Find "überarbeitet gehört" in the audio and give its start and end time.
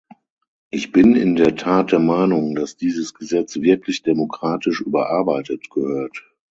4.81-6.27